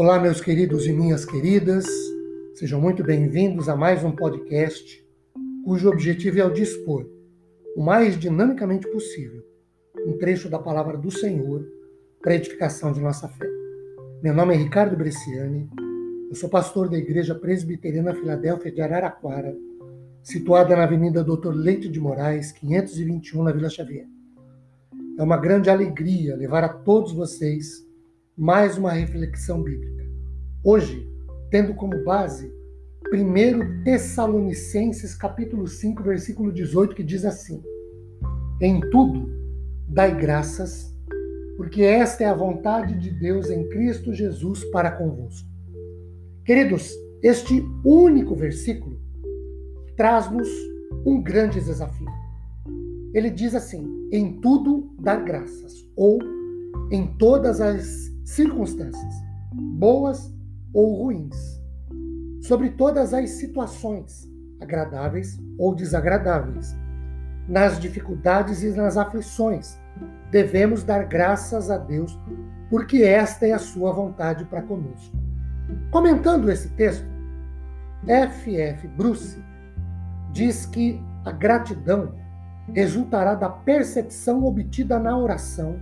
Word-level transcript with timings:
Olá, 0.00 0.16
meus 0.20 0.40
queridos 0.40 0.86
e 0.86 0.92
minhas 0.92 1.24
queridas, 1.24 1.84
sejam 2.54 2.80
muito 2.80 3.02
bem-vindos 3.02 3.68
a 3.68 3.74
mais 3.74 4.04
um 4.04 4.12
podcast 4.12 5.04
cujo 5.64 5.88
objetivo 5.88 6.38
é 6.38 6.44
o 6.44 6.52
dispor, 6.52 7.04
o 7.74 7.82
mais 7.82 8.16
dinamicamente 8.16 8.88
possível, 8.92 9.42
um 10.06 10.16
trecho 10.16 10.48
da 10.48 10.60
palavra 10.60 10.96
do 10.96 11.10
Senhor 11.10 11.66
para 12.22 12.30
a 12.30 12.36
edificação 12.36 12.92
de 12.92 13.00
nossa 13.00 13.26
fé. 13.26 13.48
Meu 14.22 14.32
nome 14.32 14.54
é 14.54 14.58
Ricardo 14.58 14.96
Bresciani, 14.96 15.68
eu 16.30 16.36
sou 16.36 16.48
pastor 16.48 16.88
da 16.88 16.96
Igreja 16.96 17.34
Presbiteriana 17.34 18.14
Filadélfia 18.14 18.70
de 18.70 18.80
Araraquara, 18.80 19.52
situada 20.22 20.76
na 20.76 20.84
Avenida 20.84 21.24
Doutor 21.24 21.56
Leite 21.56 21.88
de 21.88 21.98
Moraes, 21.98 22.52
521, 22.52 23.42
na 23.42 23.50
Vila 23.50 23.68
Xavier. 23.68 24.06
É 25.18 25.22
uma 25.24 25.38
grande 25.38 25.68
alegria 25.68 26.36
levar 26.36 26.62
a 26.62 26.68
todos 26.68 27.12
vocês 27.12 27.87
mais 28.38 28.78
uma 28.78 28.92
reflexão 28.92 29.64
bíblica. 29.64 30.06
Hoje, 30.62 31.04
tendo 31.50 31.74
como 31.74 32.04
base 32.04 32.48
1 33.12 33.82
Tessalonicenses 33.82 35.16
capítulo 35.16 35.66
5, 35.66 36.04
versículo 36.04 36.52
18, 36.52 36.94
que 36.94 37.02
diz 37.02 37.24
assim: 37.24 37.60
Em 38.60 38.78
tudo 38.90 39.28
dai 39.88 40.16
graças, 40.16 40.94
porque 41.56 41.82
esta 41.82 42.22
é 42.22 42.26
a 42.28 42.34
vontade 42.34 42.96
de 42.96 43.10
Deus 43.10 43.50
em 43.50 43.68
Cristo 43.70 44.14
Jesus 44.14 44.62
para 44.66 44.92
convosco. 44.92 45.48
Queridos, 46.44 46.92
este 47.20 47.60
único 47.84 48.36
versículo 48.36 49.00
traz-nos 49.96 50.48
um 51.04 51.20
grande 51.20 51.60
desafio. 51.60 52.06
Ele 53.12 53.30
diz 53.30 53.52
assim: 53.56 54.08
em 54.12 54.40
tudo 54.40 54.94
dar 55.00 55.24
graças, 55.24 55.84
ou 55.96 56.20
em 56.92 57.04
todas 57.18 57.60
as 57.60 58.16
circunstâncias, 58.28 59.14
boas 59.52 60.30
ou 60.74 61.02
ruins, 61.02 61.58
sobre 62.42 62.70
todas 62.70 63.14
as 63.14 63.30
situações, 63.30 64.30
agradáveis 64.60 65.40
ou 65.58 65.74
desagradáveis, 65.74 66.76
nas 67.48 67.80
dificuldades 67.80 68.62
e 68.62 68.70
nas 68.72 68.98
aflições, 68.98 69.78
devemos 70.30 70.84
dar 70.84 71.06
graças 71.06 71.70
a 71.70 71.78
Deus, 71.78 72.18
porque 72.68 72.98
esta 72.98 73.46
é 73.46 73.52
a 73.52 73.58
sua 73.58 73.92
vontade 73.92 74.44
para 74.44 74.60
conosco. 74.60 75.16
Comentando 75.90 76.50
esse 76.50 76.68
texto, 76.70 77.06
F.F. 78.06 78.86
Bruce 78.88 79.42
diz 80.32 80.66
que 80.66 81.00
a 81.24 81.32
gratidão 81.32 82.14
resultará 82.74 83.34
da 83.34 83.48
percepção 83.48 84.44
obtida 84.44 84.98
na 84.98 85.16
oração 85.16 85.80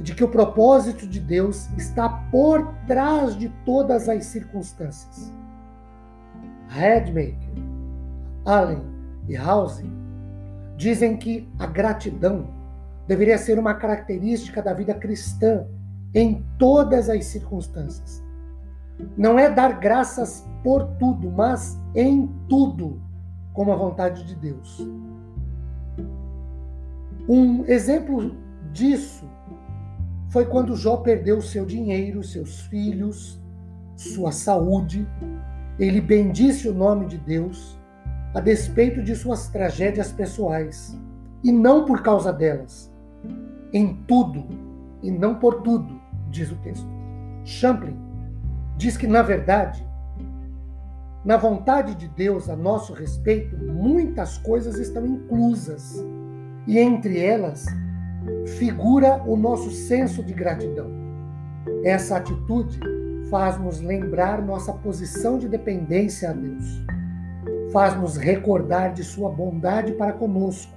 de 0.00 0.14
que 0.14 0.24
o 0.24 0.28
propósito 0.28 1.06
de 1.06 1.20
Deus 1.20 1.68
está 1.76 2.08
por 2.30 2.74
trás 2.86 3.36
de 3.36 3.48
todas 3.64 4.08
as 4.08 4.26
circunstâncias. 4.26 5.32
Redmaker, 6.68 7.36
Allen 8.44 8.82
e 9.28 9.36
House 9.36 9.82
dizem 10.76 11.16
que 11.16 11.48
a 11.58 11.66
gratidão 11.66 12.48
deveria 13.06 13.38
ser 13.38 13.58
uma 13.58 13.74
característica 13.74 14.60
da 14.60 14.74
vida 14.74 14.94
cristã 14.94 15.66
em 16.14 16.44
todas 16.58 17.08
as 17.08 17.24
circunstâncias. 17.26 18.22
Não 19.16 19.38
é 19.38 19.50
dar 19.50 19.78
graças 19.78 20.46
por 20.62 20.84
tudo, 20.98 21.30
mas 21.30 21.78
em 21.94 22.28
tudo, 22.48 23.00
como 23.52 23.72
a 23.72 23.76
vontade 23.76 24.24
de 24.24 24.34
Deus. 24.34 24.86
Um 27.28 27.64
exemplo 27.64 28.36
disso 28.72 29.28
foi 30.36 30.44
quando 30.44 30.76
Jó 30.76 30.98
perdeu 30.98 31.40
seu 31.40 31.64
dinheiro, 31.64 32.22
seus 32.22 32.60
filhos, 32.66 33.42
sua 33.96 34.30
saúde. 34.30 35.08
Ele 35.78 35.98
bendisse 35.98 36.68
o 36.68 36.74
nome 36.74 37.06
de 37.06 37.16
Deus 37.16 37.80
a 38.34 38.40
despeito 38.40 39.02
de 39.02 39.16
suas 39.16 39.48
tragédias 39.48 40.12
pessoais 40.12 40.94
e 41.42 41.50
não 41.50 41.86
por 41.86 42.02
causa 42.02 42.34
delas. 42.34 42.92
Em 43.72 43.94
tudo 44.06 44.44
e 45.02 45.10
não 45.10 45.36
por 45.36 45.62
tudo, 45.62 45.98
diz 46.28 46.52
o 46.52 46.56
texto. 46.56 46.86
Champlin 47.42 47.96
diz 48.76 48.98
que, 48.98 49.06
na 49.06 49.22
verdade, 49.22 49.88
na 51.24 51.38
vontade 51.38 51.94
de 51.94 52.08
Deus 52.08 52.50
a 52.50 52.56
nosso 52.56 52.92
respeito, 52.92 53.56
muitas 53.56 54.36
coisas 54.36 54.78
estão 54.78 55.06
inclusas 55.06 56.04
e 56.66 56.78
entre 56.78 57.20
elas 57.20 57.64
figura 58.58 59.22
o 59.26 59.36
nosso 59.36 59.70
senso 59.70 60.22
de 60.22 60.32
gratidão. 60.32 60.90
Essa 61.84 62.16
atitude 62.16 62.78
faz-nos 63.30 63.80
lembrar 63.80 64.40
nossa 64.42 64.72
posição 64.72 65.38
de 65.38 65.48
dependência 65.48 66.30
a 66.30 66.32
Deus, 66.32 66.84
faz-nos 67.72 68.16
recordar 68.16 68.92
de 68.92 69.02
Sua 69.02 69.30
bondade 69.30 69.92
para 69.92 70.12
conosco, 70.12 70.72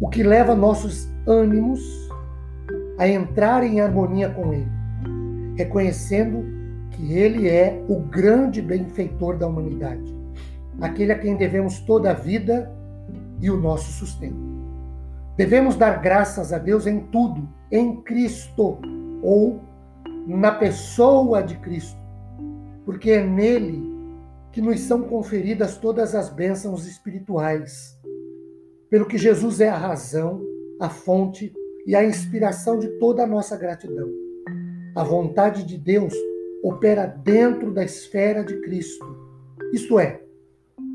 o 0.00 0.08
que 0.08 0.22
leva 0.22 0.54
nossos 0.54 1.08
ânimos 1.26 1.80
a 2.98 3.08
entrar 3.08 3.62
em 3.62 3.80
harmonia 3.80 4.28
com 4.30 4.52
Ele, 4.52 4.70
reconhecendo 5.56 6.44
que 6.90 7.12
Ele 7.12 7.48
é 7.48 7.82
o 7.88 8.00
grande 8.00 8.60
benfeitor 8.60 9.36
da 9.36 9.46
humanidade, 9.46 10.14
aquele 10.80 11.12
a 11.12 11.18
quem 11.18 11.36
devemos 11.36 11.80
toda 11.80 12.10
a 12.10 12.14
vida 12.14 12.70
e 13.40 13.50
o 13.50 13.56
nosso 13.56 13.92
sustento. 13.92 14.55
Devemos 15.36 15.76
dar 15.76 16.00
graças 16.00 16.50
a 16.50 16.58
Deus 16.58 16.86
em 16.86 17.00
tudo, 17.08 17.46
em 17.70 18.00
Cristo 18.00 18.78
ou 19.22 19.60
na 20.26 20.50
pessoa 20.50 21.42
de 21.42 21.58
Cristo, 21.58 21.98
porque 22.86 23.10
é 23.10 23.22
nele 23.22 23.94
que 24.50 24.62
nos 24.62 24.80
são 24.80 25.02
conferidas 25.02 25.76
todas 25.76 26.14
as 26.14 26.30
bênçãos 26.30 26.86
espirituais. 26.86 27.94
Pelo 28.88 29.04
que 29.04 29.18
Jesus 29.18 29.60
é 29.60 29.68
a 29.68 29.76
razão, 29.76 30.40
a 30.80 30.88
fonte 30.88 31.52
e 31.86 31.94
a 31.94 32.02
inspiração 32.02 32.78
de 32.78 32.88
toda 32.98 33.22
a 33.22 33.26
nossa 33.26 33.56
gratidão. 33.58 34.08
A 34.94 35.04
vontade 35.04 35.64
de 35.64 35.76
Deus 35.76 36.14
opera 36.62 37.04
dentro 37.04 37.74
da 37.74 37.84
esfera 37.84 38.42
de 38.42 38.58
Cristo. 38.62 39.04
Isto 39.72 40.00
é, 40.00 40.22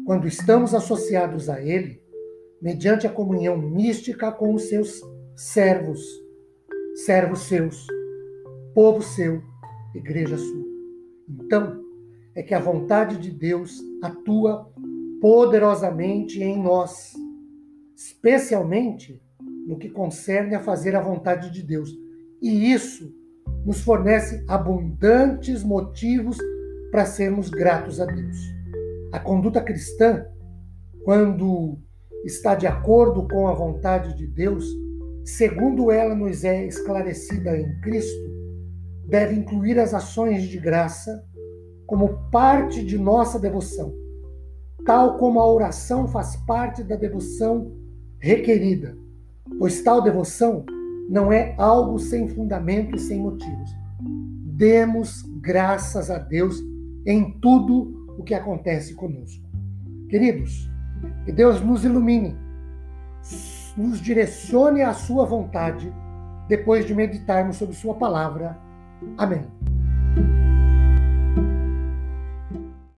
quando 0.03 0.27
estamos 0.27 0.73
associados 0.73 1.47
a 1.47 1.61
Ele, 1.61 2.00
mediante 2.61 3.07
a 3.07 3.11
comunhão 3.11 3.57
mística 3.57 4.31
com 4.31 4.53
os 4.53 4.63
seus 4.69 5.01
servos, 5.35 6.01
servos 7.05 7.39
seus, 7.39 7.87
povo 8.75 9.01
seu, 9.01 9.41
igreja 9.95 10.37
sua. 10.37 10.65
Então, 11.27 11.81
é 12.35 12.43
que 12.43 12.53
a 12.53 12.59
vontade 12.59 13.17
de 13.17 13.31
Deus 13.31 13.81
atua 14.01 14.71
poderosamente 15.19 16.41
em 16.41 16.61
nós, 16.61 17.13
especialmente 17.95 19.21
no 19.67 19.77
que 19.77 19.89
concerne 19.89 20.55
a 20.55 20.59
fazer 20.59 20.95
a 20.95 21.01
vontade 21.01 21.51
de 21.51 21.63
Deus. 21.63 21.89
E 22.41 22.71
isso 22.71 23.13
nos 23.65 23.81
fornece 23.81 24.43
abundantes 24.47 25.63
motivos 25.63 26.37
para 26.91 27.05
sermos 27.05 27.49
gratos 27.49 27.99
a 27.99 28.05
Deus. 28.05 28.37
A 29.11 29.19
conduta 29.19 29.61
cristã, 29.61 30.25
quando 31.03 31.77
está 32.23 32.55
de 32.55 32.67
acordo 32.67 33.27
com 33.27 33.47
a 33.47 33.53
vontade 33.53 34.15
de 34.15 34.27
Deus, 34.27 34.65
segundo 35.25 35.91
ela 35.91 36.15
nos 36.15 36.43
é 36.43 36.65
esclarecida 36.65 37.57
em 37.57 37.79
Cristo, 37.81 38.31
deve 39.07 39.35
incluir 39.35 39.79
as 39.79 39.93
ações 39.93 40.43
de 40.43 40.57
graça 40.57 41.23
como 41.85 42.29
parte 42.31 42.83
de 42.85 42.97
nossa 42.97 43.37
devoção, 43.37 43.93
tal 44.85 45.17
como 45.17 45.39
a 45.39 45.51
oração 45.51 46.07
faz 46.07 46.35
parte 46.47 46.83
da 46.83 46.95
devoção 46.95 47.71
requerida, 48.19 48.97
pois 49.59 49.81
tal 49.81 50.01
devoção 50.01 50.63
não 51.09 51.31
é 51.33 51.53
algo 51.57 51.99
sem 51.99 52.29
fundamento 52.29 52.95
e 52.95 52.99
sem 52.99 53.19
motivos. 53.19 53.69
Demos 54.55 55.23
graças 55.41 56.09
a 56.09 56.17
Deus 56.17 56.61
em 57.05 57.37
tudo 57.41 58.07
o 58.17 58.23
que 58.23 58.33
acontece 58.33 58.93
conosco. 58.95 59.43
Queridos, 60.07 60.70
que 61.25 61.31
Deus 61.31 61.61
nos 61.61 61.83
ilumine, 61.83 62.37
nos 63.77 64.01
direcione 64.01 64.81
à 64.81 64.93
Sua 64.93 65.25
vontade, 65.25 65.91
depois 66.47 66.85
de 66.85 66.93
meditarmos 66.93 67.57
sobre 67.57 67.75
Sua 67.75 67.95
palavra. 67.95 68.57
Amém. 69.17 69.60